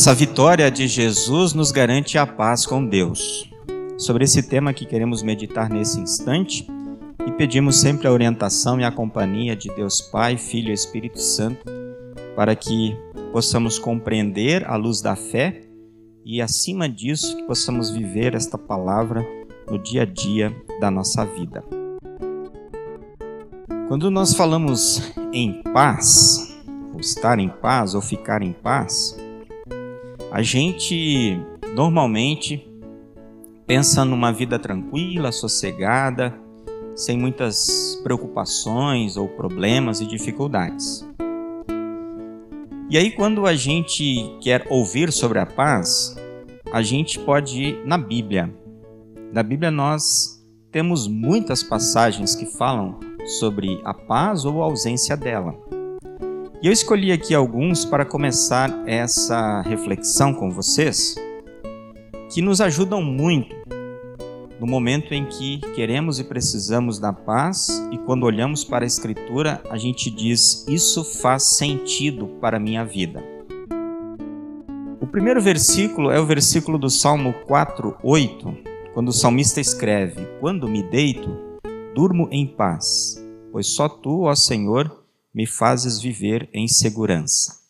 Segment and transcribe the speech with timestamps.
[0.00, 3.52] Essa vitória de Jesus nos garante a paz com Deus.
[3.98, 6.66] Sobre esse tema que queremos meditar nesse instante
[7.26, 11.66] e pedimos sempre a orientação e a companhia de Deus Pai, Filho e Espírito Santo
[12.34, 12.96] para que
[13.30, 15.60] possamos compreender a luz da fé
[16.24, 19.22] e, acima disso, que possamos viver esta palavra
[19.70, 21.62] no dia a dia da nossa vida.
[23.86, 26.58] Quando nós falamos em paz,
[26.94, 29.19] ou estar em paz, ou ficar em paz,
[30.30, 31.38] a gente
[31.74, 32.66] normalmente
[33.66, 36.38] pensa numa vida tranquila, sossegada,
[36.94, 41.06] sem muitas preocupações ou problemas e dificuldades.
[42.88, 46.16] E aí, quando a gente quer ouvir sobre a paz,
[46.72, 48.52] a gente pode ir na Bíblia.
[49.32, 52.98] Na Bíblia, nós temos muitas passagens que falam
[53.38, 55.69] sobre a paz ou a ausência dela.
[56.62, 61.14] E eu escolhi aqui alguns para começar essa reflexão com vocês,
[62.30, 63.56] que nos ajudam muito
[64.60, 69.62] no momento em que queremos e precisamos da paz e quando olhamos para a Escritura,
[69.70, 73.24] a gente diz: Isso faz sentido para a minha vida.
[75.00, 78.56] O primeiro versículo é o versículo do Salmo 4, 8,
[78.92, 81.34] quando o salmista escreve: Quando me deito,
[81.94, 84.99] durmo em paz, pois só tu, ó Senhor,
[85.32, 87.60] me fazes viver em segurança.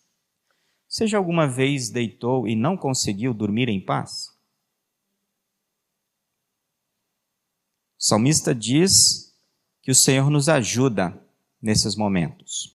[0.88, 4.28] Você já alguma vez deitou e não conseguiu dormir em paz?
[7.98, 9.36] O salmista diz
[9.82, 11.16] que o Senhor nos ajuda
[11.62, 12.76] nesses momentos.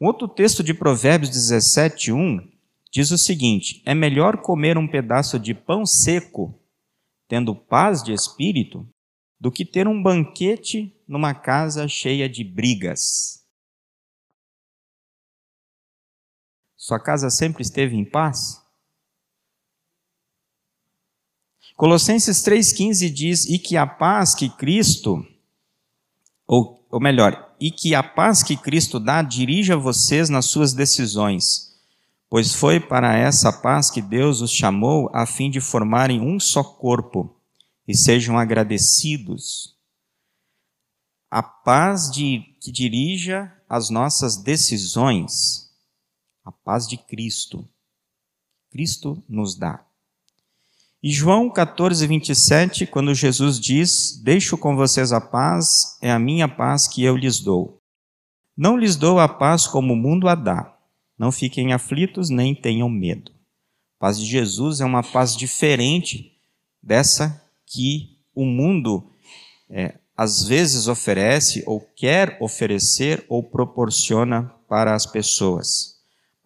[0.00, 2.50] Um outro texto de Provérbios 17, 1
[2.90, 6.58] diz o seguinte: É melhor comer um pedaço de pão seco,
[7.28, 8.88] tendo paz de espírito,
[9.38, 13.45] do que ter um banquete numa casa cheia de brigas.
[16.86, 18.62] Sua casa sempre esteve em paz?
[21.74, 25.26] Colossenses 3,15 diz: E que a paz que Cristo,
[26.46, 31.76] ou, ou melhor, e que a paz que Cristo dá dirija vocês nas suas decisões,
[32.30, 36.62] pois foi para essa paz que Deus os chamou a fim de formarem um só
[36.62, 37.36] corpo
[37.88, 39.76] e sejam agradecidos.
[41.28, 45.65] A paz de, que dirija as nossas decisões,
[46.46, 47.68] a paz de Cristo.
[48.70, 49.84] Cristo nos dá.
[51.02, 56.46] E João 14, 27, quando Jesus diz: Deixo com vocês a paz, é a minha
[56.46, 57.82] paz que eu lhes dou.
[58.56, 60.72] Não lhes dou a paz como o mundo a dá.
[61.18, 63.32] Não fiquem aflitos nem tenham medo.
[63.96, 66.32] A paz de Jesus é uma paz diferente
[66.80, 69.10] dessa que o mundo
[69.68, 75.95] é, às vezes oferece ou quer oferecer ou proporciona para as pessoas.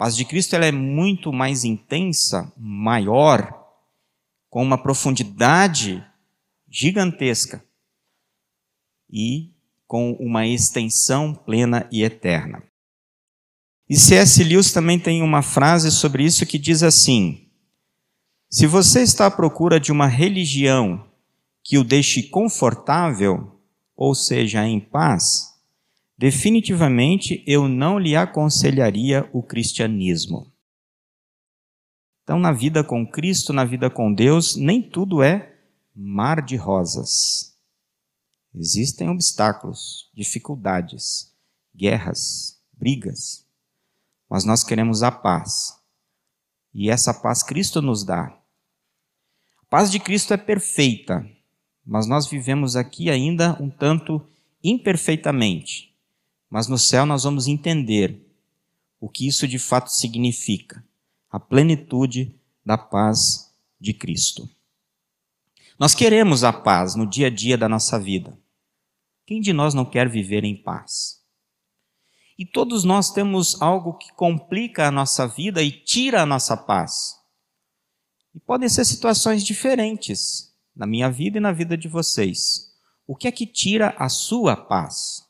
[0.00, 3.68] Paz de Cristo ela é muito mais intensa, maior,
[4.48, 6.02] com uma profundidade
[6.66, 7.62] gigantesca
[9.12, 9.50] e
[9.86, 12.62] com uma extensão plena e eterna.
[13.86, 14.42] E C.S.
[14.42, 17.50] Lewis também tem uma frase sobre isso que diz assim:
[18.48, 21.06] Se você está à procura de uma religião
[21.62, 23.60] que o deixe confortável,
[23.94, 25.49] ou seja, em paz,
[26.20, 30.52] definitivamente eu não lhe aconselharia o cristianismo.
[32.22, 35.58] Então, na vida com Cristo, na vida com Deus, nem tudo é
[35.96, 37.58] mar de rosas.
[38.54, 41.34] Existem obstáculos, dificuldades,
[41.74, 43.46] guerras, brigas,
[44.28, 45.74] mas nós queremos a paz.
[46.74, 48.24] E essa paz Cristo nos dá.
[48.24, 51.26] A paz de Cristo é perfeita,
[51.82, 54.22] mas nós vivemos aqui ainda um tanto
[54.62, 55.89] imperfeitamente.
[56.50, 58.20] Mas no céu nós vamos entender
[59.00, 60.84] o que isso de fato significa
[61.30, 62.34] a plenitude
[62.66, 64.50] da paz de Cristo.
[65.78, 68.36] Nós queremos a paz no dia a dia da nossa vida.
[69.24, 71.24] Quem de nós não quer viver em paz?
[72.36, 77.16] E todos nós temos algo que complica a nossa vida e tira a nossa paz.
[78.34, 82.74] E podem ser situações diferentes na minha vida e na vida de vocês.
[83.06, 85.29] O que é que tira a sua paz?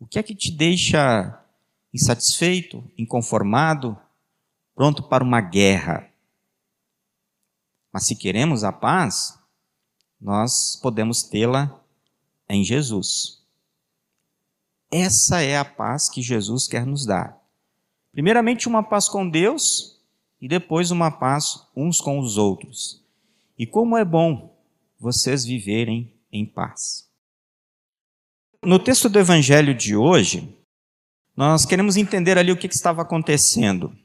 [0.00, 1.40] O que é que te deixa
[1.92, 3.96] insatisfeito, inconformado,
[4.74, 6.08] pronto para uma guerra.
[7.92, 9.38] Mas se queremos a paz,
[10.18, 11.78] nós podemos tê-la
[12.48, 13.44] em Jesus.
[14.90, 17.38] Essa é a paz que Jesus quer nos dar.
[18.10, 20.00] Primeiramente, uma paz com Deus
[20.40, 23.04] e depois uma paz uns com os outros.
[23.58, 24.56] E como é bom
[24.98, 27.09] vocês viverem em paz.
[28.62, 30.54] No texto do evangelho de hoje,
[31.34, 33.96] nós queremos entender ali o que estava acontecendo.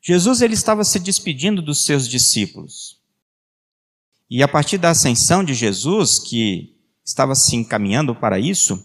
[0.00, 3.00] Jesus ele estava se despedindo dos seus discípulos.
[4.30, 8.80] E a partir da ascensão de Jesus, que estava se encaminhando para isso,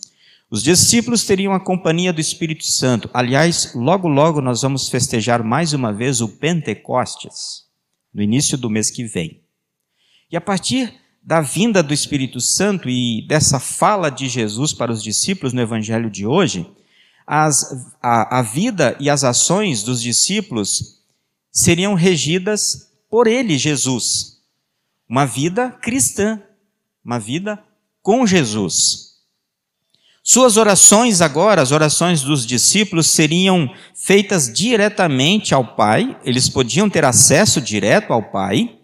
[0.50, 3.08] os discípulos teriam a companhia do Espírito Santo.
[3.14, 7.66] Aliás, logo logo nós vamos festejar mais uma vez o Pentecostes,
[8.12, 9.44] no início do mês que vem.
[10.32, 15.02] E a partir da vinda do Espírito Santo e dessa fala de Jesus para os
[15.02, 16.70] discípulos no Evangelho de hoje,
[17.26, 21.02] as, a, a vida e as ações dos discípulos
[21.52, 24.40] seriam regidas por ele, Jesus.
[25.10, 26.40] Uma vida cristã,
[27.04, 27.58] uma vida
[28.04, 29.16] com Jesus.
[30.22, 37.04] Suas orações agora, as orações dos discípulos, seriam feitas diretamente ao Pai, eles podiam ter
[37.04, 38.75] acesso direto ao Pai,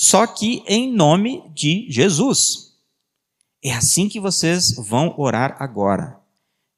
[0.00, 2.72] só que em nome de Jesus.
[3.64, 6.20] É assim que vocês vão orar agora,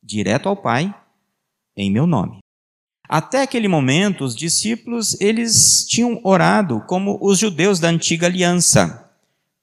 [0.03, 0.95] direto ao Pai,
[1.77, 2.39] em meu nome.
[3.07, 9.13] Até aquele momento, os discípulos, eles tinham orado como os judeus da antiga aliança,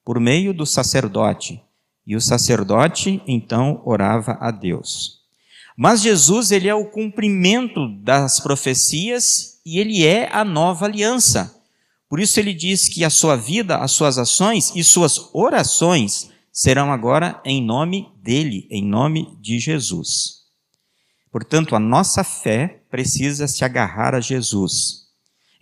[0.06, 1.60] por meio do sacerdote.
[2.06, 5.22] E o sacerdote então orava a Deus.
[5.76, 11.57] Mas Jesus, ele é o cumprimento das profecias e ele é a nova aliança.
[12.10, 16.92] Por isso ele diz que a sua vida, as suas ações e suas orações serão
[16.92, 20.38] agora em nome dele, em nome de Jesus.
[21.32, 25.08] Portanto, a nossa fé precisa se agarrar a Jesus.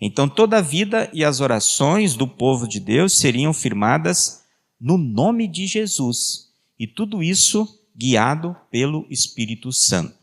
[0.00, 4.44] Então, toda a vida e as orações do povo de Deus seriam firmadas
[4.80, 6.50] no nome de Jesus.
[6.78, 10.14] E tudo isso guiado pelo Espírito Santo.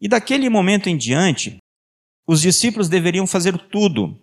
[0.00, 1.58] E daquele momento em diante,
[2.26, 4.18] os discípulos deveriam fazer tudo,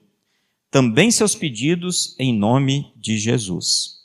[0.74, 4.00] também seus pedidos, em nome de Jesus.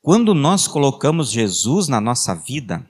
[0.00, 2.88] Quando nós colocamos Jesus na nossa vida,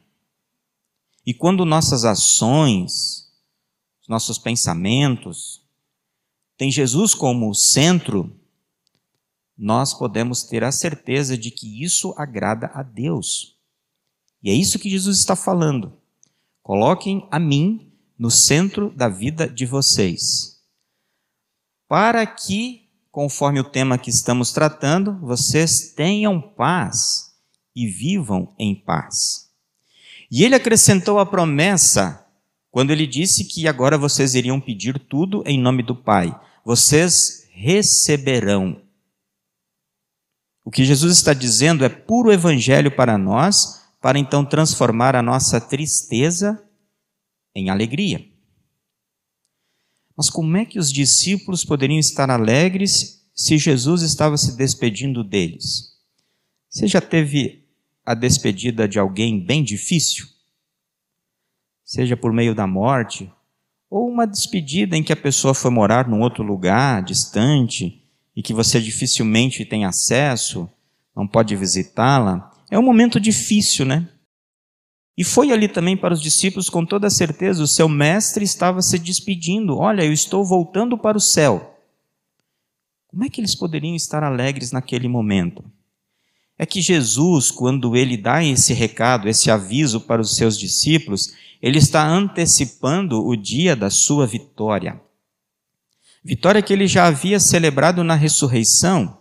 [1.24, 3.26] e quando nossas ações,
[4.06, 5.64] nossos pensamentos,
[6.58, 8.38] têm Jesus como centro,
[9.56, 13.56] nós podemos ter a certeza de que isso agrada a Deus.
[14.42, 15.96] E é isso que Jesus está falando.
[16.62, 20.59] Coloquem a mim no centro da vida de vocês.
[21.90, 27.32] Para que, conforme o tema que estamos tratando, vocês tenham paz
[27.74, 29.50] e vivam em paz.
[30.30, 32.24] E ele acrescentou a promessa
[32.70, 36.32] quando ele disse que agora vocês iriam pedir tudo em nome do Pai.
[36.64, 38.80] Vocês receberão
[40.64, 45.60] o que Jesus está dizendo é puro evangelho para nós, para então transformar a nossa
[45.60, 46.62] tristeza
[47.52, 48.29] em alegria.
[50.20, 55.94] Mas como é que os discípulos poderiam estar alegres se Jesus estava se despedindo deles?
[56.68, 57.64] Você já teve
[58.04, 60.26] a despedida de alguém bem difícil?
[61.82, 63.32] Seja por meio da morte,
[63.88, 68.04] ou uma despedida em que a pessoa foi morar num outro lugar, distante,
[68.36, 70.68] e que você dificilmente tem acesso,
[71.16, 74.06] não pode visitá-la, é um momento difícil, né?
[75.20, 78.98] E foi ali também para os discípulos, com toda certeza, o seu mestre estava se
[78.98, 81.78] despedindo: Olha, eu estou voltando para o céu.
[83.06, 85.62] Como é que eles poderiam estar alegres naquele momento?
[86.56, 91.76] É que Jesus, quando ele dá esse recado, esse aviso para os seus discípulos, ele
[91.76, 94.98] está antecipando o dia da sua vitória.
[96.24, 99.18] Vitória que ele já havia celebrado na ressurreição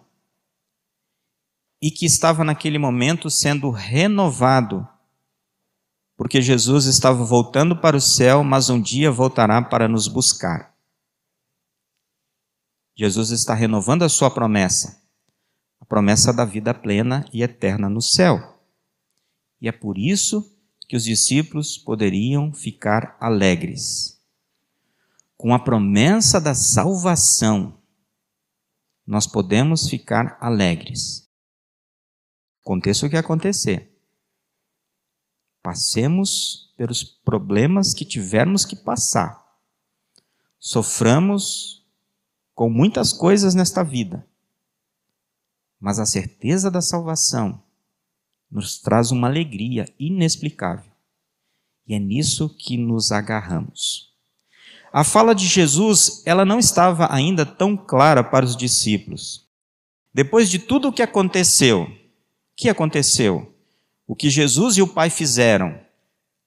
[1.82, 4.88] e que estava naquele momento sendo renovado,
[6.20, 10.76] porque Jesus estava voltando para o céu, mas um dia voltará para nos buscar.
[12.94, 15.02] Jesus está renovando a sua promessa,
[15.80, 18.62] a promessa da vida plena e eterna no céu.
[19.62, 20.44] E é por isso
[20.90, 24.20] que os discípulos poderiam ficar alegres
[25.38, 27.82] com a promessa da salvação,
[29.08, 31.30] nós podemos ficar alegres.
[32.62, 33.89] Aconteça o que acontecer.
[35.62, 39.46] Passemos pelos problemas que tivermos que passar.
[40.60, 41.86] Soframos
[42.56, 44.26] com muitas coisas nesta vida.
[45.80, 47.62] Mas a certeza da salvação
[48.52, 50.92] nos traz uma alegria inexplicável.
[51.88, 54.14] E é nisso que nos agarramos.
[54.92, 59.48] A fala de Jesus, ela não estava ainda tão clara para os discípulos.
[60.14, 61.90] Depois de tudo o que aconteceu, o
[62.56, 63.54] que aconteceu?
[64.10, 65.80] O que Jesus e o Pai fizeram?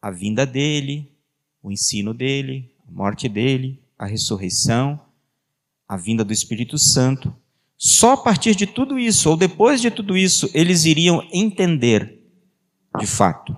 [0.02, 1.08] A vinda dele,
[1.62, 5.00] o ensino dele, a morte dele, a ressurreição,
[5.86, 7.32] a vinda do Espírito Santo.
[7.78, 12.20] Só a partir de tudo isso, ou depois de tudo isso, eles iriam entender,
[12.98, 13.56] de fato,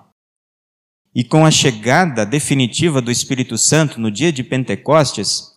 [1.15, 5.51] e com a chegada definitiva do Espírito Santo no dia de Pentecostes,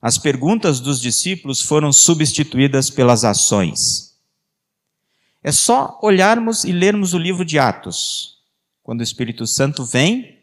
[0.00, 4.07] as perguntas dos discípulos foram substituídas pelas ações.
[5.42, 8.38] É só olharmos e lermos o livro de Atos.
[8.82, 10.38] Quando o Espírito Santo vem,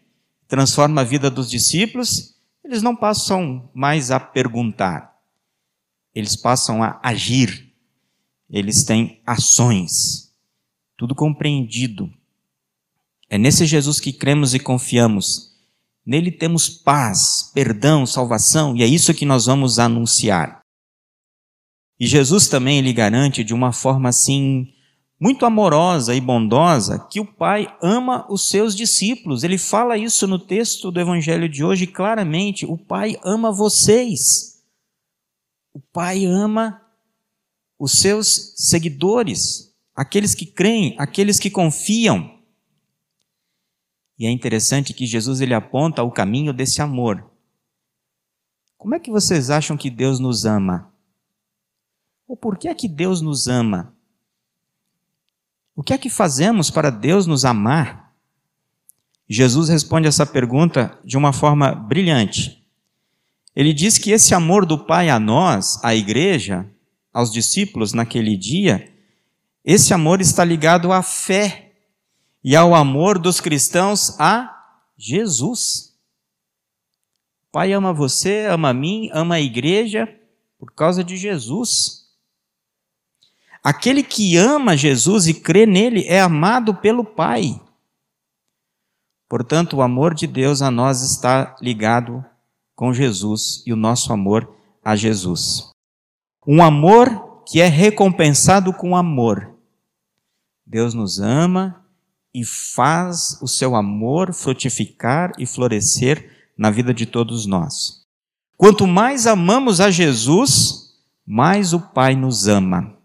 [0.48, 5.16] transforma a vida dos discípulos, eles não passam mais a perguntar,
[6.14, 7.74] eles passam a agir,
[8.50, 10.34] eles têm ações,
[10.98, 12.12] tudo compreendido.
[13.30, 15.56] É nesse Jesus que cremos e confiamos
[16.06, 20.62] Nele temos paz, perdão, salvação, e é isso que nós vamos anunciar.
[22.00, 24.72] E Jesus também lhe garante de uma forma assim,
[25.19, 29.43] muito amorosa e bondosa, que o Pai ama os seus discípulos.
[29.43, 34.62] Ele fala isso no texto do Evangelho de hoje claramente: o Pai ama vocês.
[35.74, 36.81] O Pai ama
[37.77, 42.36] os seus seguidores, aqueles que creem, aqueles que confiam.
[44.17, 47.29] E é interessante que Jesus ele aponta o caminho desse amor.
[48.77, 50.93] Como é que vocês acham que Deus nos ama?
[52.27, 53.95] Ou por que é que Deus nos ama?
[55.75, 58.13] O que é que fazemos para Deus nos amar?
[59.27, 62.63] Jesus responde essa pergunta de uma forma brilhante.
[63.55, 66.65] Ele diz que esse amor do Pai a nós, à igreja,
[67.13, 68.94] aos discípulos naquele dia,
[69.63, 71.74] esse amor está ligado à fé
[72.44, 74.55] e ao amor dos cristãos a
[74.98, 75.94] Jesus.
[77.48, 80.08] O Pai ama você, ama mim, ama a igreja
[80.60, 82.04] por causa de Jesus.
[83.65, 87.60] Aquele que ama Jesus e crê nele é amado pelo Pai.
[89.27, 92.24] Portanto, o amor de Deus a nós está ligado
[92.75, 94.48] com Jesus e o nosso amor
[94.84, 95.72] a Jesus.
[96.45, 99.51] Um amor que é recompensado com amor.
[100.63, 101.84] Deus nos ama
[102.36, 108.03] e faz o seu amor frutificar e florescer na vida de todos nós.
[108.55, 112.95] Quanto mais amamos a Jesus, mais o Pai nos ama.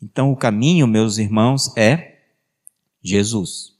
[0.00, 2.20] Então o caminho, meus irmãos, é
[3.02, 3.76] Jesus.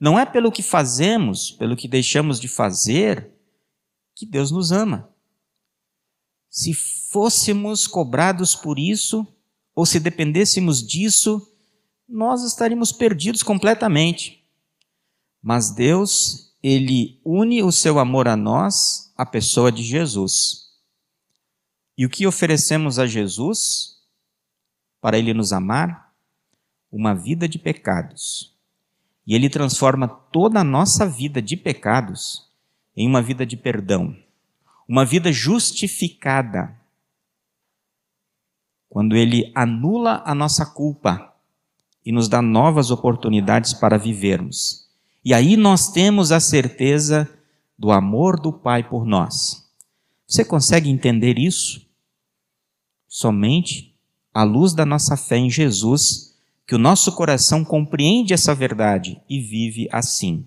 [0.00, 3.30] Não é pelo que fazemos, pelo que deixamos de fazer,
[4.14, 5.08] que Deus nos ama.
[6.48, 9.26] Se fôssemos cobrados por isso,
[9.74, 11.50] ou se dependêssemos disso,
[12.08, 14.44] nós estaríamos perdidos completamente.
[15.42, 20.70] Mas Deus, ele une o seu amor a nós, a pessoa de Jesus.
[21.98, 23.93] E o que oferecemos a Jesus
[25.04, 26.14] para ele nos amar?
[26.90, 28.56] Uma vida de pecados.
[29.26, 32.50] E ele transforma toda a nossa vida de pecados
[32.96, 34.16] em uma vida de perdão,
[34.88, 36.74] uma vida justificada.
[38.88, 41.34] Quando ele anula a nossa culpa,
[42.02, 44.88] e nos dá novas oportunidades para vivermos.
[45.22, 47.30] E aí nós temos a certeza
[47.78, 49.70] do amor do Pai por nós.
[50.26, 51.86] Você consegue entender isso?
[53.06, 53.93] Somente
[54.34, 56.34] à luz da nossa fé em Jesus,
[56.66, 60.44] que o nosso coração compreende essa verdade e vive assim.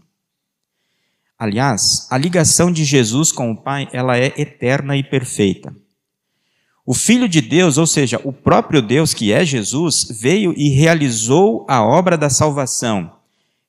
[1.40, 5.74] Aliás, a ligação de Jesus com o Pai, ela é eterna e perfeita.
[6.84, 11.66] O Filho de Deus, ou seja, o próprio Deus que é Jesus, veio e realizou
[11.70, 13.12] a obra da salvação.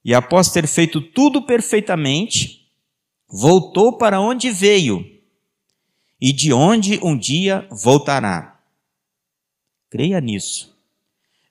[0.04, 2.68] E após ter feito tudo perfeitamente,
[3.28, 5.04] voltou para onde veio
[6.20, 8.57] e de onde um dia voltará.
[9.90, 10.76] Creia nisso.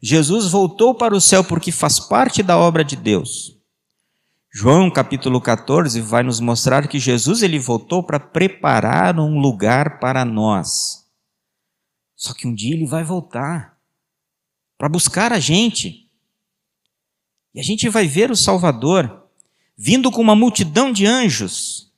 [0.02, 3.58] Jesus voltou para o céu porque faz parte da obra de Deus.
[4.54, 10.24] João capítulo 14 vai nos mostrar que Jesus ele voltou para preparar um lugar para
[10.24, 11.08] nós.
[12.16, 13.78] Só que um dia ele vai voltar
[14.78, 16.10] para buscar a gente.
[17.54, 19.28] E a gente vai ver o Salvador
[19.76, 21.92] vindo com uma multidão de anjos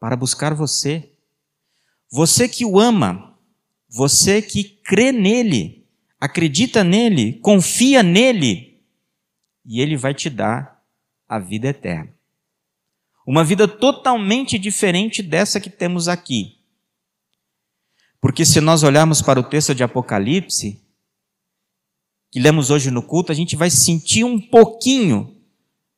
[0.00, 1.12] para buscar você.
[2.10, 3.27] Você que o ama,
[3.88, 5.86] você que crê nele,
[6.20, 8.80] acredita nele, confia nele,
[9.64, 10.82] e ele vai te dar
[11.28, 12.12] a vida eterna.
[13.26, 16.58] Uma vida totalmente diferente dessa que temos aqui.
[18.20, 20.82] Porque se nós olharmos para o texto de Apocalipse,
[22.30, 25.36] que lemos hoje no culto, a gente vai sentir um pouquinho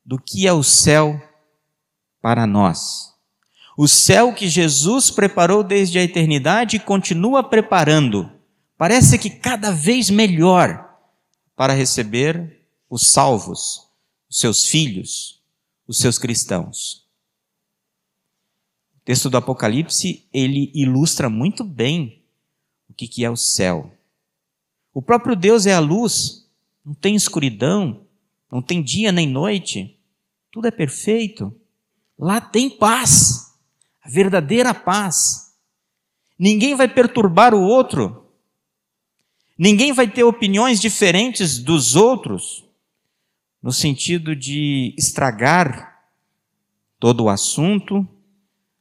[0.05, 1.21] do que é o céu
[2.21, 3.10] para nós.
[3.83, 8.31] O céu que Jesus preparou desde a eternidade continua preparando.
[8.77, 11.01] Parece que cada vez melhor
[11.57, 12.61] para receber
[12.91, 13.89] os salvos,
[14.29, 15.43] os seus filhos,
[15.89, 17.07] os seus cristãos.
[18.97, 22.23] O texto do Apocalipse, ele ilustra muito bem
[22.87, 23.91] o que, que é o céu.
[24.93, 26.47] O próprio Deus é a luz,
[26.85, 28.03] não tem escuridão,
[28.53, 29.99] não tem dia nem noite,
[30.53, 31.59] tudo é perfeito.
[32.19, 33.50] Lá tem paz,
[34.03, 35.55] a verdadeira paz.
[36.39, 38.27] Ninguém vai perturbar o outro.
[39.59, 42.65] Ninguém vai ter opiniões diferentes dos outros,
[43.63, 46.01] no sentido de estragar
[46.99, 48.09] todo o assunto,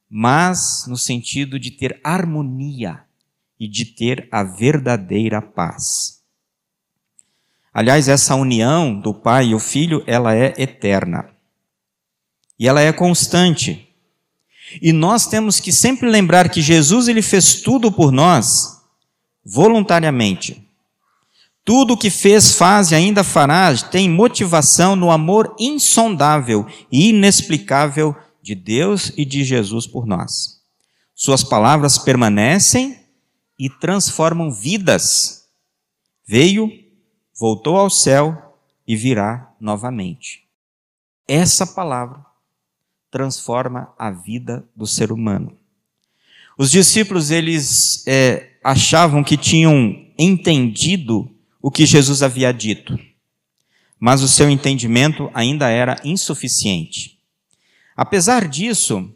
[0.09, 3.03] mas no sentido de ter harmonia
[3.59, 6.23] e de ter a verdadeira paz.
[7.73, 11.29] Aliás, essa união do Pai e o Filho, ela é eterna.
[12.57, 13.88] E ela é constante.
[14.81, 18.79] E nós temos que sempre lembrar que Jesus ele fez tudo por nós
[19.45, 20.67] voluntariamente.
[21.63, 28.15] Tudo o que fez, faz e ainda fará tem motivação no amor insondável e inexplicável
[28.41, 30.59] de Deus e de Jesus por nós.
[31.13, 32.99] Suas palavras permanecem
[33.57, 35.45] e transformam vidas.
[36.25, 36.71] Veio,
[37.37, 38.55] voltou ao céu
[38.87, 40.47] e virá novamente.
[41.27, 42.25] Essa palavra
[43.11, 45.57] transforma a vida do ser humano.
[46.57, 51.29] Os discípulos eles é, achavam que tinham entendido
[51.61, 52.99] o que Jesus havia dito,
[53.99, 57.19] mas o seu entendimento ainda era insuficiente.
[57.95, 59.13] Apesar disso,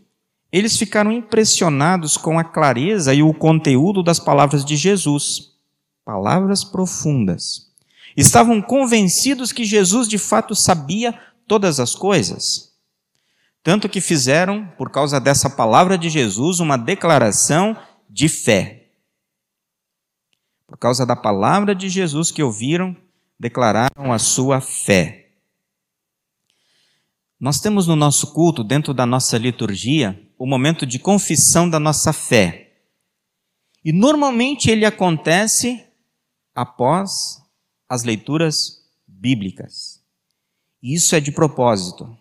[0.51, 5.53] eles ficaram impressionados com a clareza e o conteúdo das palavras de Jesus,
[6.05, 7.71] palavras profundas.
[8.15, 12.72] Estavam convencidos que Jesus de fato sabia todas as coisas.
[13.63, 17.77] Tanto que fizeram, por causa dessa palavra de Jesus, uma declaração
[18.09, 18.91] de fé.
[20.67, 22.93] Por causa da palavra de Jesus que ouviram,
[23.39, 25.31] declararam a sua fé.
[27.39, 32.11] Nós temos no nosso culto, dentro da nossa liturgia, o momento de confissão da nossa
[32.11, 32.73] fé.
[33.83, 35.85] E normalmente ele acontece
[36.53, 37.41] após
[37.87, 40.01] as leituras bíblicas.
[40.81, 42.17] E isso é de propósito.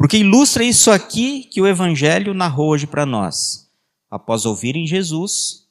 [0.00, 3.70] Porque ilustra isso aqui que o Evangelho narrou hoje para nós.
[4.10, 5.66] Após ouvirem Jesus,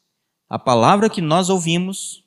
[0.47, 2.23] a palavra que nós ouvimos,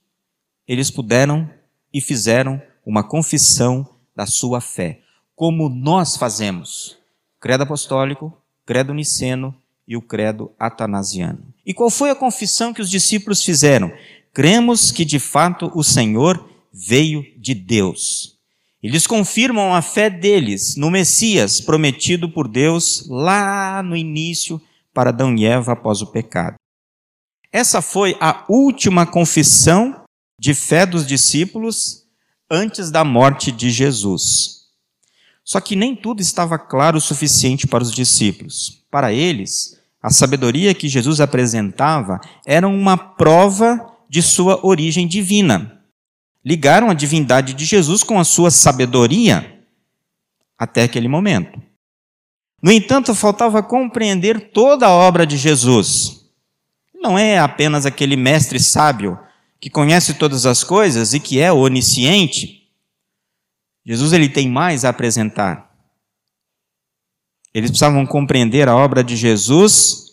[0.67, 1.49] eles puderam
[1.95, 4.99] e fizeram uma confissão da sua fé,
[5.37, 6.99] como nós fazemos.
[7.38, 8.37] Credo apostólico,
[8.67, 9.55] credo niceno
[9.87, 11.55] e o credo atanasiano.
[11.65, 13.93] E qual foi a confissão que os discípulos fizeram?
[14.33, 18.32] Cremos que de fato o Senhor veio de Deus.
[18.83, 24.61] Eles confirmam a fé deles no Messias prometido por Deus lá no início
[24.92, 26.57] para Adão e Eva após o pecado.
[27.53, 30.03] Essa foi a última confissão
[30.38, 32.03] de fé dos discípulos
[32.51, 34.62] antes da morte de Jesus.
[35.45, 38.85] Só que nem tudo estava claro o suficiente para os discípulos.
[38.90, 45.82] Para eles, a sabedoria que Jesus apresentava era uma prova de sua origem divina.
[46.44, 49.64] Ligaram a divindade de Jesus com a sua sabedoria
[50.59, 51.61] até aquele momento.
[52.62, 56.22] No entanto, faltava compreender toda a obra de Jesus
[57.02, 59.18] não é apenas aquele mestre sábio
[59.61, 62.70] que conhece todas as coisas e que é onisciente.
[63.85, 65.68] Jesus ele tem mais a apresentar.
[67.52, 70.12] Eles precisavam compreender a obra de Jesus,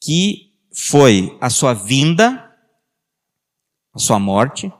[0.00, 2.48] que foi a sua vinda,
[3.92, 4.72] a sua morte,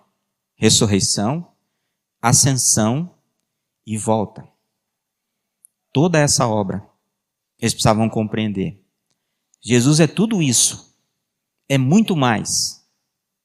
[0.62, 1.44] ressurreição,
[2.20, 3.12] ascensão
[3.85, 4.46] e volta.
[5.92, 6.88] Toda essa obra
[7.59, 8.81] eles precisavam compreender.
[9.61, 10.96] Jesus é tudo isso
[11.68, 12.87] é muito mais.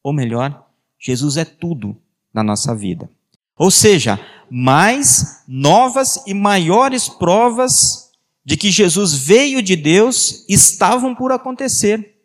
[0.03, 1.99] Ou melhor, Jesus é tudo
[2.31, 3.09] na nossa vida.
[3.57, 8.11] Ou seja, mais novas e maiores provas
[8.45, 12.15] de que Jesus veio de Deus estavam por acontecer.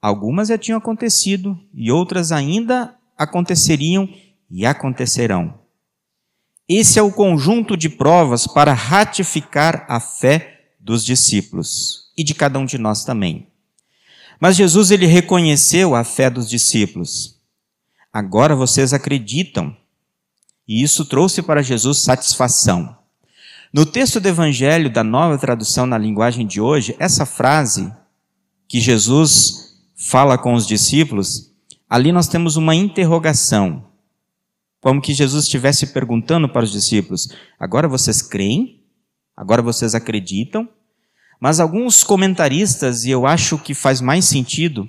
[0.00, 4.08] Algumas já tinham acontecido e outras ainda aconteceriam
[4.50, 5.58] e acontecerão.
[6.68, 12.58] Esse é o conjunto de provas para ratificar a fé dos discípulos e de cada
[12.58, 13.48] um de nós também.
[14.40, 17.40] Mas Jesus ele reconheceu a fé dos discípulos.
[18.12, 19.76] Agora vocês acreditam.
[20.66, 22.96] E isso trouxe para Jesus satisfação.
[23.72, 27.92] No texto do Evangelho da nova tradução na linguagem de hoje, essa frase
[28.66, 31.47] que Jesus fala com os discípulos,
[31.88, 33.84] ali nós temos uma interrogação.
[34.80, 38.84] Como que Jesus estivesse perguntando para os discípulos: agora vocês creem?
[39.36, 40.68] Agora vocês acreditam?
[41.40, 44.88] Mas alguns comentaristas, e eu acho que faz mais sentido,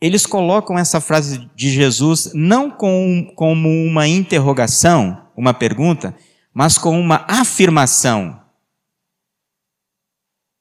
[0.00, 6.14] eles colocam essa frase de Jesus não com, como uma interrogação, uma pergunta,
[6.54, 8.40] mas com uma afirmação.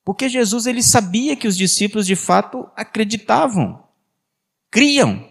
[0.04, 3.84] Porque Jesus ele sabia que os discípulos de fato acreditavam,
[4.72, 5.29] criam.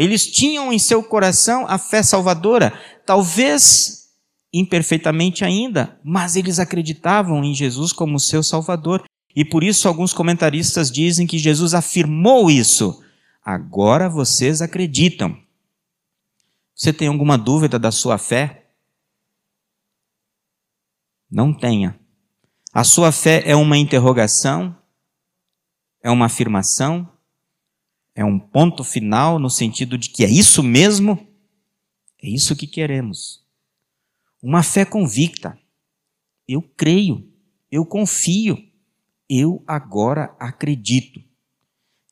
[0.00, 2.72] Eles tinham em seu coração a fé salvadora,
[3.04, 4.08] talvez
[4.50, 9.04] imperfeitamente ainda, mas eles acreditavam em Jesus como seu salvador.
[9.36, 13.04] E por isso alguns comentaristas dizem que Jesus afirmou isso.
[13.44, 15.36] Agora vocês acreditam.
[16.74, 18.70] Você tem alguma dúvida da sua fé?
[21.30, 22.00] Não tenha.
[22.72, 24.74] A sua fé é uma interrogação?
[26.02, 27.06] É uma afirmação?
[28.20, 31.26] É um ponto final no sentido de que é isso mesmo?
[32.22, 33.42] É isso que queremos.
[34.42, 35.58] Uma fé convicta.
[36.46, 37.26] Eu creio,
[37.72, 38.62] eu confio,
[39.26, 41.18] eu agora acredito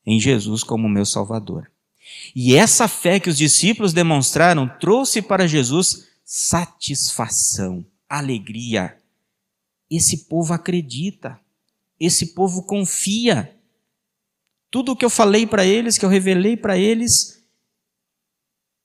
[0.03, 1.71] em Jesus como meu Salvador.
[2.35, 8.97] E essa fé que os discípulos demonstraram trouxe para Jesus satisfação, alegria.
[9.87, 11.39] Esse povo acredita,
[11.99, 13.55] esse povo confia.
[14.71, 17.43] Tudo o que eu falei para eles, que eu revelei para eles,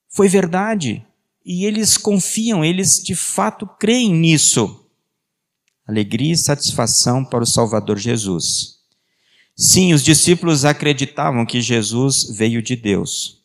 [0.09, 1.05] foi verdade.
[1.45, 4.87] E eles confiam, eles de fato creem nisso.
[5.87, 8.79] Alegria e satisfação para o Salvador Jesus.
[9.55, 13.43] Sim, os discípulos acreditavam que Jesus veio de Deus.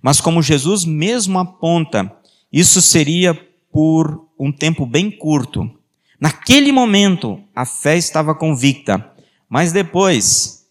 [0.00, 2.10] Mas como Jesus mesmo aponta,
[2.52, 3.34] isso seria
[3.70, 5.70] por um tempo bem curto.
[6.18, 9.12] Naquele momento, a fé estava convicta,
[9.48, 10.61] mas depois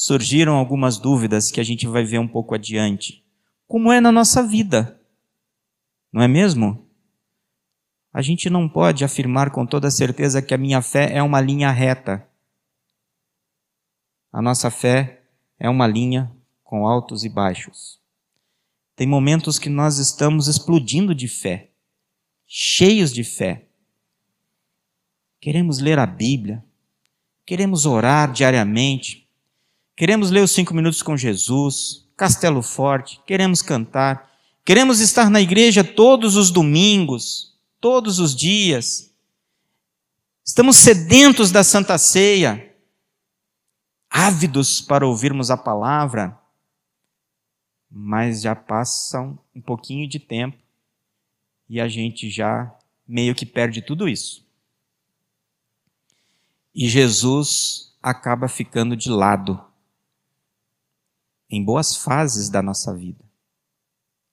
[0.00, 3.26] surgiram algumas dúvidas que a gente vai ver um pouco adiante.
[3.66, 5.02] Como é na nossa vida?
[6.12, 6.88] Não é mesmo?
[8.12, 11.72] A gente não pode afirmar com toda certeza que a minha fé é uma linha
[11.72, 12.24] reta.
[14.32, 15.24] A nossa fé
[15.58, 16.32] é uma linha
[16.62, 18.00] com altos e baixos.
[18.94, 21.72] Tem momentos que nós estamos explodindo de fé,
[22.46, 23.66] cheios de fé.
[25.40, 26.64] Queremos ler a Bíblia,
[27.44, 29.27] queremos orar diariamente,
[29.98, 34.28] queremos ler os cinco minutos com Jesus, Castelo Forte, queremos cantar,
[34.68, 39.10] Queremos estar na igreja todos os domingos, todos os dias.
[40.44, 42.76] Estamos sedentos da Santa Ceia,
[44.10, 46.38] ávidos para ouvirmos a palavra,
[47.90, 50.58] mas já passam um pouquinho de tempo
[51.66, 52.70] e a gente já
[53.08, 54.46] meio que perde tudo isso.
[56.74, 59.64] E Jesus acaba ficando de lado
[61.50, 63.28] em boas fases da nossa vida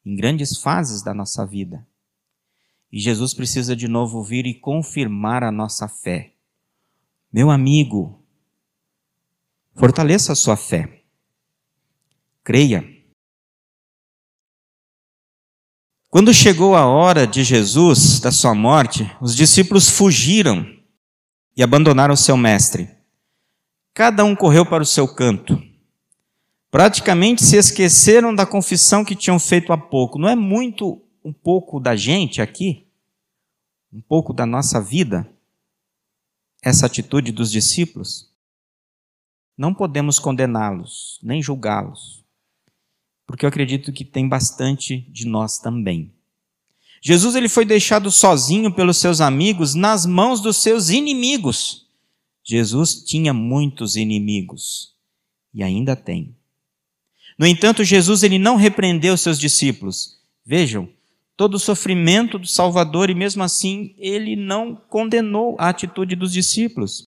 [0.05, 1.85] em grandes fases da nossa vida.
[2.91, 6.33] E Jesus precisa de novo vir e confirmar a nossa fé.
[7.33, 8.23] Meu amigo,
[9.73, 11.03] fortaleça a sua fé.
[12.43, 12.85] Creia.
[16.09, 20.65] Quando chegou a hora de Jesus, da sua morte, os discípulos fugiram
[21.57, 22.89] e abandonaram seu mestre.
[23.93, 25.61] Cada um correu para o seu canto
[26.75, 30.19] praticamente se esqueceram da confissão que tinham feito há pouco.
[30.19, 32.85] Não é muito um pouco da gente aqui?
[33.93, 35.25] Um pouco da nossa vida?
[36.61, 38.29] Essa atitude dos discípulos?
[39.57, 42.25] Não podemos condená-los, nem julgá-los,
[43.25, 46.13] porque eu acredito que tem bastante de nós também.
[47.01, 51.87] Jesus ele foi deixado sozinho pelos seus amigos nas mãos dos seus inimigos.
[52.43, 54.93] Jesus tinha muitos inimigos
[55.53, 56.35] e ainda tem.
[57.37, 60.17] No entanto, Jesus ele não repreendeu seus discípulos.
[60.45, 60.89] Vejam,
[61.35, 67.05] todo o sofrimento do Salvador e mesmo assim ele não condenou a atitude dos discípulos,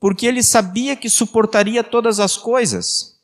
[0.00, 3.20] porque ele sabia que suportaria todas as coisas.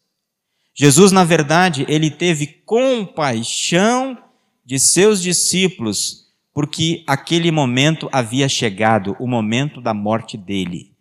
[0.74, 4.16] Jesus, na verdade, ele teve compaixão
[4.64, 10.92] de seus discípulos, porque aquele momento havia chegado, o momento da morte dele.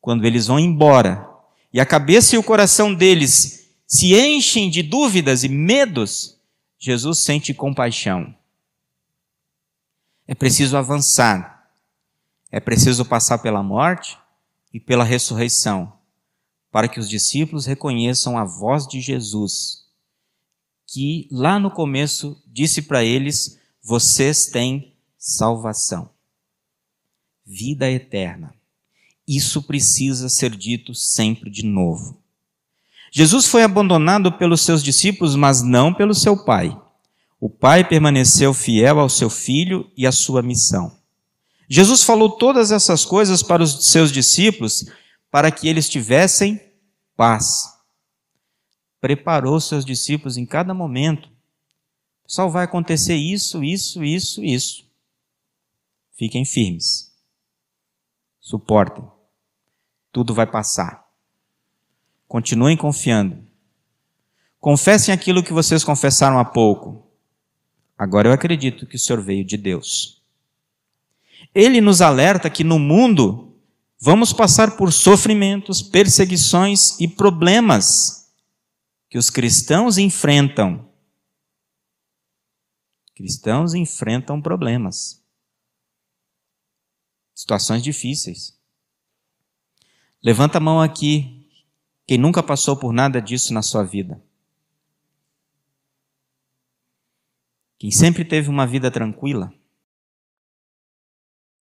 [0.00, 1.26] Quando eles vão embora,
[1.72, 3.59] e a cabeça e o coração deles
[3.92, 6.38] se enchem de dúvidas e medos,
[6.78, 8.32] Jesus sente compaixão.
[10.28, 11.68] É preciso avançar.
[12.52, 14.16] É preciso passar pela morte
[14.72, 15.92] e pela ressurreição,
[16.70, 19.88] para que os discípulos reconheçam a voz de Jesus,
[20.86, 26.10] que lá no começo disse para eles: vocês têm salvação,
[27.44, 28.54] vida eterna.
[29.26, 32.19] Isso precisa ser dito sempre de novo.
[33.10, 36.80] Jesus foi abandonado pelos seus discípulos, mas não pelo seu pai.
[37.40, 40.96] O pai permaneceu fiel ao seu filho e à sua missão.
[41.68, 44.84] Jesus falou todas essas coisas para os seus discípulos
[45.30, 46.60] para que eles tivessem
[47.16, 47.64] paz.
[49.00, 51.30] Preparou seus discípulos em cada momento.
[52.26, 54.84] Só vai acontecer isso, isso, isso, isso.
[56.16, 57.10] Fiquem firmes.
[58.40, 59.04] Suportem.
[60.12, 61.09] Tudo vai passar.
[62.30, 63.44] Continuem confiando.
[64.60, 67.10] Confessem aquilo que vocês confessaram há pouco.
[67.98, 70.22] Agora eu acredito que o Senhor veio de Deus.
[71.52, 73.58] Ele nos alerta que no mundo
[73.98, 78.32] vamos passar por sofrimentos, perseguições e problemas
[79.08, 80.88] que os cristãos enfrentam.
[83.16, 85.20] Cristãos enfrentam problemas,
[87.34, 88.56] situações difíceis.
[90.22, 91.39] Levanta a mão aqui,
[92.10, 94.20] quem nunca passou por nada disso na sua vida.
[97.78, 99.54] Quem sempre teve uma vida tranquila.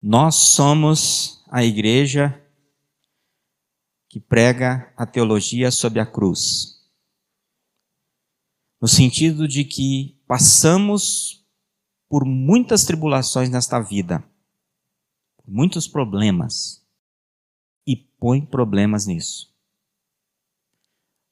[0.03, 2.45] Nós somos a igreja
[4.09, 6.91] que prega a teologia sobre a cruz.
[8.81, 11.47] No sentido de que passamos
[12.09, 14.29] por muitas tribulações nesta vida,
[15.47, 16.85] muitos problemas,
[17.87, 19.52] e põe problemas nisso.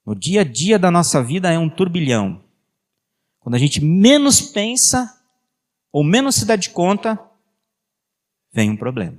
[0.04, 2.42] No dia a dia da nossa vida é um turbilhão.
[3.38, 5.22] Quando a gente menos pensa,
[5.92, 7.18] ou menos se dá de conta,
[8.52, 9.18] vem um problema.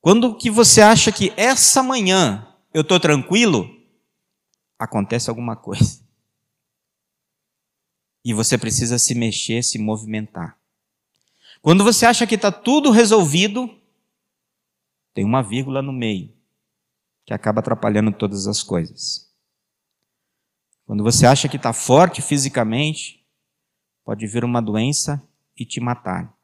[0.00, 3.68] Quando que você acha que essa manhã eu estou tranquilo,
[4.78, 6.02] acontece alguma coisa.
[8.24, 10.58] E você precisa se mexer, se movimentar.
[11.60, 13.68] Quando você acha que está tudo resolvido,
[15.14, 16.32] tem uma vírgula no meio
[17.24, 19.31] que acaba atrapalhando todas as coisas.
[20.86, 23.24] Quando você acha que está forte fisicamente,
[24.04, 25.22] pode vir uma doença
[25.56, 26.34] e te matar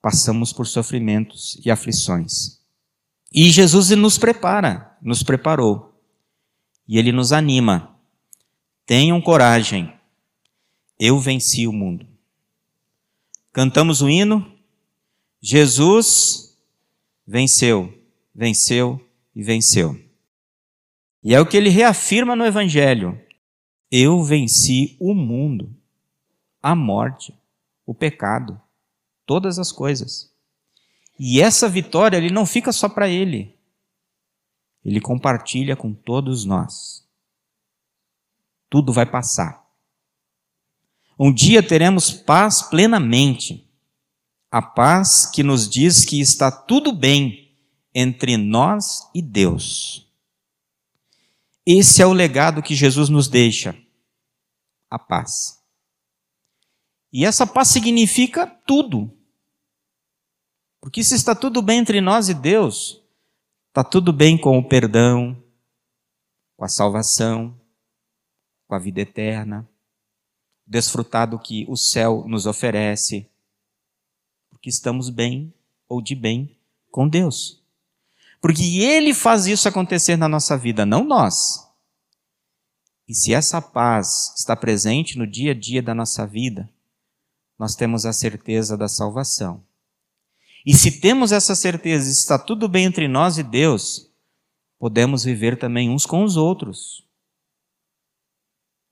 [0.00, 2.60] passamos por sofrimentos e aflições.
[3.32, 6.00] E Jesus nos prepara, nos preparou.
[6.86, 7.94] E ele nos anima.
[8.86, 9.92] Tenham coragem.
[10.98, 12.06] Eu venci o mundo.
[13.52, 14.50] Cantamos o hino.
[15.40, 16.56] Jesus
[17.26, 17.92] venceu,
[18.34, 18.98] venceu
[19.34, 20.07] e venceu.
[21.22, 23.20] E é o que ele reafirma no Evangelho.
[23.90, 25.74] Eu venci o mundo,
[26.62, 27.34] a morte,
[27.86, 28.60] o pecado
[29.28, 30.32] todas as coisas.
[31.20, 33.54] E essa vitória ele não fica só para ele.
[34.82, 37.06] Ele compartilha com todos nós.
[38.70, 39.68] Tudo vai passar.
[41.18, 43.68] Um dia teremos paz plenamente.
[44.50, 47.54] A paz que nos diz que está tudo bem
[47.94, 50.07] entre nós e Deus.
[51.70, 53.78] Esse é o legado que Jesus nos deixa.
[54.88, 55.62] A paz.
[57.12, 59.14] E essa paz significa tudo.
[60.80, 63.04] Porque se está tudo bem entre nós e Deus,
[63.68, 65.44] está tudo bem com o perdão,
[66.56, 67.54] com a salvação,
[68.66, 69.68] com a vida eterna,
[70.66, 73.28] desfrutar do que o céu nos oferece,
[74.48, 75.52] porque estamos bem
[75.86, 76.58] ou de bem
[76.90, 77.62] com Deus.
[78.40, 81.66] Porque Ele faz isso acontecer na nossa vida, não nós.
[83.08, 86.68] E se essa paz está presente no dia a dia da nossa vida,
[87.58, 89.64] nós temos a certeza da salvação.
[90.64, 94.10] E se temos essa certeza, está tudo bem entre nós e Deus,
[94.78, 97.02] podemos viver também uns com os outros.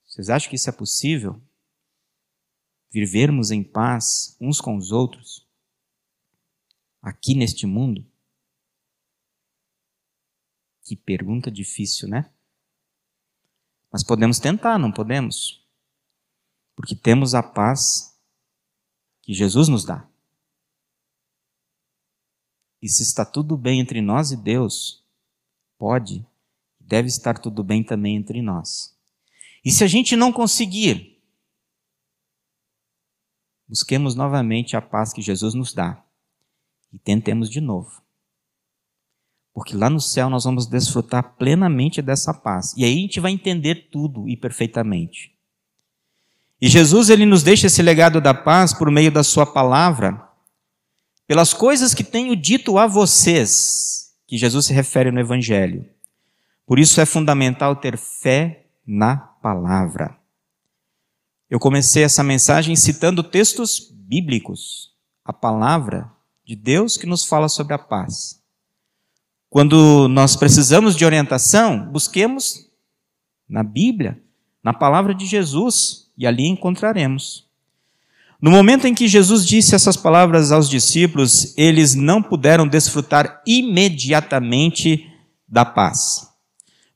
[0.05, 1.39] Vocês acham que isso é possível?
[2.91, 5.45] Vivermos em paz uns com os outros?
[7.01, 8.03] Aqui neste mundo?
[10.87, 12.31] Que pergunta difícil, né?
[13.91, 15.67] Mas podemos tentar, não podemos?
[16.77, 18.17] Porque temos a paz
[19.21, 20.09] que Jesus nos dá.
[22.81, 25.05] E se está tudo bem entre nós e Deus,
[25.77, 26.25] pode
[26.79, 28.97] e deve estar tudo bem também entre nós.
[29.65, 31.21] E se a gente não conseguir,
[33.67, 36.01] busquemos novamente a paz que Jesus nos dá
[36.93, 38.06] e tentemos de novo.
[39.57, 42.75] Porque lá no céu nós vamos desfrutar plenamente dessa paz.
[42.77, 45.35] E aí a gente vai entender tudo e perfeitamente.
[46.61, 50.23] E Jesus ele nos deixa esse legado da paz por meio da sua palavra,
[51.25, 55.89] pelas coisas que tenho dito a vocês, que Jesus se refere no Evangelho.
[56.63, 60.15] Por isso é fundamental ter fé na palavra.
[61.49, 64.91] Eu comecei essa mensagem citando textos bíblicos,
[65.25, 66.11] a palavra
[66.45, 68.37] de Deus que nos fala sobre a paz.
[69.49, 72.69] Quando nós precisamos de orientação, busquemos
[73.47, 74.21] na Bíblia,
[74.63, 77.47] na palavra de Jesus, e ali encontraremos.
[78.41, 85.09] No momento em que Jesus disse essas palavras aos discípulos, eles não puderam desfrutar imediatamente
[85.47, 86.27] da paz.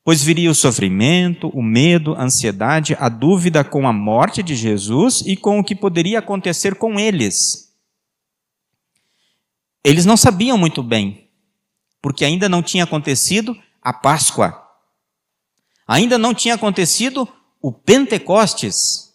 [0.04, 5.24] Pois viria o sofrimento, o medo, a ansiedade, a dúvida com a morte de Jesus
[5.26, 7.72] e com o que poderia acontecer com eles.
[9.84, 11.21] Eles não sabiam muito bem,
[12.02, 14.58] porque ainda não tinha acontecido a Páscoa.
[15.88, 17.28] Ainda não tinha acontecido
[17.62, 19.14] o Pentecostes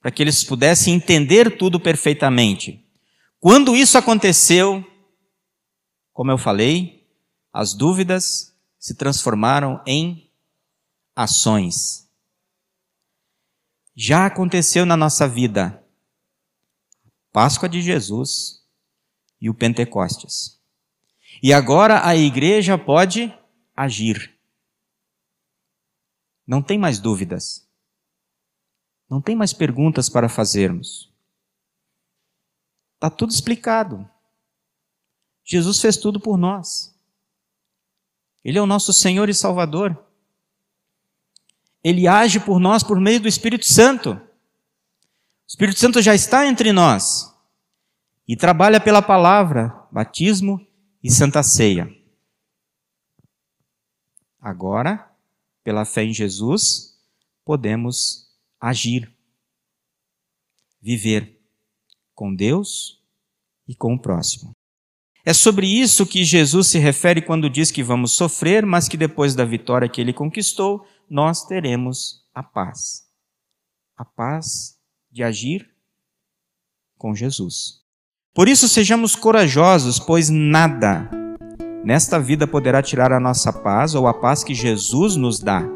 [0.00, 2.84] para que eles pudessem entender tudo perfeitamente.
[3.40, 4.84] Quando isso aconteceu,
[6.12, 7.06] como eu falei,
[7.52, 10.30] as dúvidas se transformaram em
[11.14, 12.08] ações.
[13.94, 15.82] Já aconteceu na nossa vida
[17.32, 18.64] Páscoa de Jesus
[19.40, 20.57] e o Pentecostes.
[21.42, 23.32] E agora a igreja pode
[23.76, 24.36] agir.
[26.46, 27.68] Não tem mais dúvidas.
[29.08, 31.12] Não tem mais perguntas para fazermos.
[32.94, 34.08] Está tudo explicado.
[35.44, 36.94] Jesus fez tudo por nós.
[38.44, 39.96] Ele é o nosso Senhor e Salvador.
[41.82, 44.12] Ele age por nós por meio do Espírito Santo.
[44.12, 44.20] O
[45.46, 47.34] Espírito Santo já está entre nós
[48.26, 50.67] e trabalha pela palavra, batismo
[51.02, 51.88] e santa ceia.
[54.40, 55.10] Agora,
[55.62, 56.98] pela fé em Jesus,
[57.44, 58.28] podemos
[58.60, 59.12] agir,
[60.80, 61.40] viver
[62.14, 63.02] com Deus
[63.66, 64.52] e com o próximo.
[65.24, 69.34] É sobre isso que Jesus se refere quando diz que vamos sofrer, mas que depois
[69.34, 73.06] da vitória que ele conquistou, nós teremos a paz.
[73.96, 74.78] A paz
[75.10, 75.70] de agir
[76.96, 77.84] com Jesus.
[78.38, 81.10] Por isso, sejamos corajosos, pois nada
[81.82, 85.68] nesta vida poderá tirar a nossa paz ou a paz que Jesus nos dá.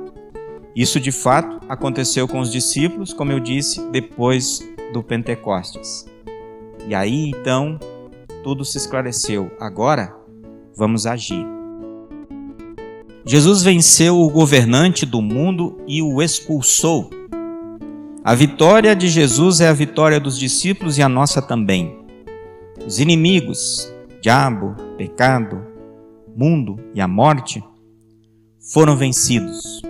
[0.77, 4.61] Isso de fato aconteceu com os discípulos, como eu disse, depois
[4.93, 6.07] do Pentecostes.
[6.87, 7.81] E aí então
[8.45, 9.51] tudo se esclareceu.
[9.59, 10.15] Agora,
[10.77, 11.45] vamos agir.
[13.27, 17.11] Jesus venceu o governante do mundo e o expulsou.
[18.23, 22.02] A vitória de Jesus é a vitória dos discípulos e a nossa também.
[22.87, 25.65] Os inimigos, diabo, pecado,
[26.37, 27.63] mundo e a morte,
[28.73, 29.83] foram vencidos.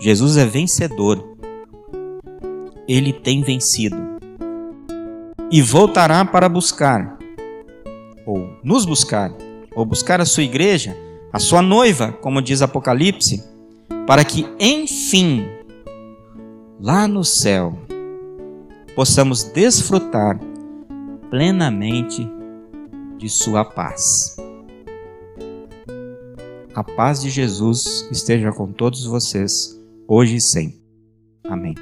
[0.00, 1.36] Jesus é vencedor.
[2.86, 3.96] Ele tem vencido
[5.50, 7.18] e voltará para buscar,
[8.26, 9.32] ou nos buscar,
[9.74, 10.96] ou buscar a sua igreja,
[11.32, 13.44] a sua noiva, como diz Apocalipse,
[14.06, 15.44] para que, enfim,
[16.80, 17.78] lá no céu,
[18.94, 20.38] possamos desfrutar
[21.32, 22.30] plenamente
[23.16, 24.36] de Sua paz.
[26.74, 30.82] A paz de Jesus esteja com todos vocês, hoje e sempre.
[31.44, 31.74] Amém.